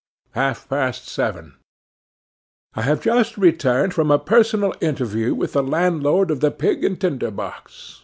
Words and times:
'Half 0.31 0.67
past 0.67 1.07
seven. 1.07 1.57
I 2.73 2.81
HAVE 2.81 3.03
just 3.03 3.37
returned 3.37 3.93
from 3.93 4.09
a 4.09 4.17
personal 4.17 4.73
interview 4.81 5.35
with 5.35 5.53
the 5.53 5.61
landlord 5.61 6.31
of 6.31 6.39
the 6.39 6.49
Pig 6.49 6.83
and 6.83 6.99
Tinder 6.99 7.29
box. 7.29 7.99